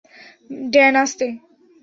Dan, 0.71 0.93
আস্তে! 1.03 1.27